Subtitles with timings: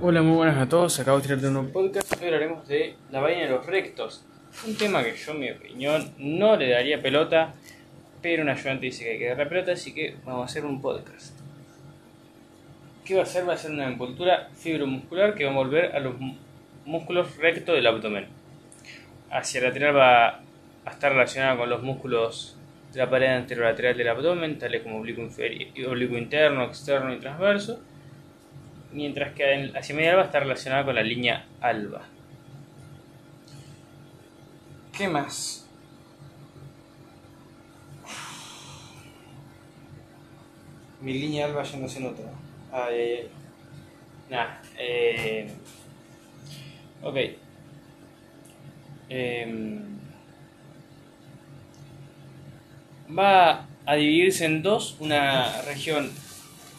[0.00, 1.00] Hola, muy buenas a todos.
[1.00, 2.12] Acabo de tirar de un nuevo podcast.
[2.20, 4.24] Hoy hablaremos de la vaina de los rectos.
[4.64, 7.52] Un tema que yo, en mi opinión, no le daría pelota,
[8.22, 10.80] pero un ayudante dice que hay que darle pelota, así que vamos a hacer un
[10.80, 11.36] podcast.
[13.04, 13.48] ¿Qué va a hacer?
[13.48, 16.14] Va a ser una envoltura fibromuscular que va a volver a los
[16.86, 18.28] músculos rectos del abdomen.
[19.32, 22.56] Hacia lateral va a estar relacionada con los músculos
[22.92, 25.28] de la pared anterolateral del abdomen, tales como oblicuo,
[25.88, 27.80] oblicuo interno, externo y transverso
[28.92, 32.02] mientras que hacia media alba está relacionada con la línea alba.
[34.96, 35.66] ¿Qué más?
[41.00, 42.22] Mi línea alba ya no se nota.
[42.72, 43.30] Ay, ay, ay.
[44.30, 45.48] Nah, eh...
[47.02, 47.16] Ok.
[49.08, 49.80] Eh...
[53.16, 56.10] Va a dividirse en dos, una región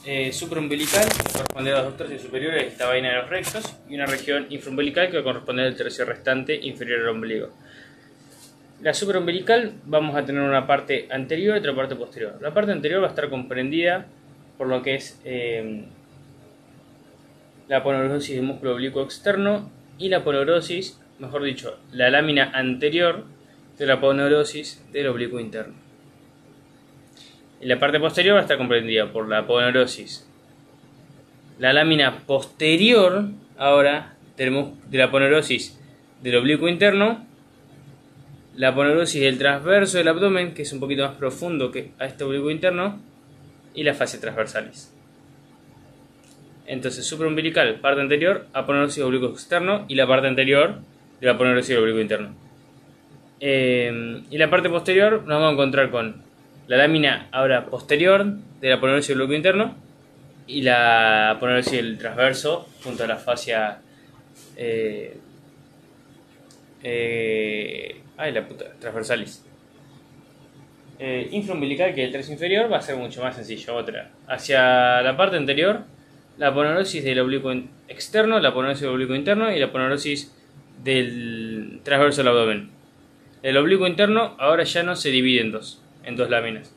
[0.05, 3.95] eh, supraumbilical, corresponde a los dos tercios superiores de esta vaina de los rectos, y
[3.95, 7.49] una región infraumbilical que corresponder al tercio restante inferior al ombligo.
[8.81, 12.37] La supraumbilical vamos a tener una parte anterior y otra parte posterior.
[12.41, 14.05] La parte anterior va a estar comprendida
[14.57, 15.85] por lo que es eh,
[17.67, 23.25] la poneurosis del músculo oblicuo externo y la poneurosis, mejor dicho, la lámina anterior
[23.77, 25.88] de la poneurosis del oblicuo interno.
[27.61, 30.27] Y la parte posterior va a estar comprendida por la aponeurosis.
[31.57, 33.25] La lámina posterior,
[33.57, 35.77] ahora, de la aponeurosis
[36.23, 37.25] del oblicuo interno,
[38.55, 42.23] la aponeurosis del transverso del abdomen, que es un poquito más profundo que a este
[42.23, 43.01] oblicuo interno,
[43.73, 44.93] y la fascia transversalis.
[46.65, 50.79] Entonces, supraumbilical, parte anterior, aponeurosis oblicuo externo, y la parte anterior
[51.19, 52.35] de la aponeurosis del oblicuo interno.
[53.41, 56.28] Eh, y la parte posterior nos vamos a encontrar con
[56.69, 58.23] la lámina ahora posterior
[58.61, 59.75] de la aponeurosis del bloque interno
[60.45, 63.79] y la aponeurosis del transverso junto a la fascia
[64.55, 65.17] eh,
[66.83, 69.43] eh, ay la puta transversalis.
[70.99, 74.11] Eh, infraumbilical que el tercio inferior va a ser mucho más sencillo otra.
[74.27, 75.85] Hacia la parte anterior
[76.37, 77.51] la aponeurosis del oblicuo
[77.87, 80.35] externo la aponeurosis del oblicuo interno y la aponeurosis
[80.83, 82.69] del transverso del abdomen.
[83.41, 86.73] El oblicuo interno ahora ya no se divide en dos en dos láminas,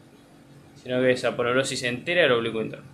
[0.83, 2.87] sino que es aponeurosis entera del oblicuo interno.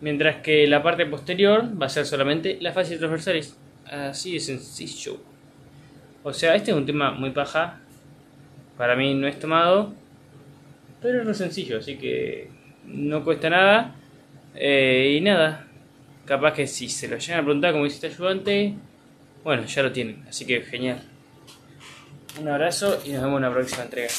[0.00, 3.56] Mientras que la parte posterior va a ser solamente la fascia transversalis.
[3.86, 5.18] Así de sencillo.
[6.22, 7.80] O sea, este es un tema muy paja.
[8.76, 9.92] Para mí no es tomado.
[11.00, 12.50] Pero es re sencillo, así que
[12.84, 13.96] no cuesta nada.
[14.54, 15.66] Eh, y nada.
[16.26, 18.74] Capaz que si se lo llegan a preguntar como hiciste ayudante,
[19.42, 20.24] bueno, ya lo tienen.
[20.28, 21.00] Así que genial.
[22.40, 24.10] Un abrazo y nos vemos en la próxima entrega.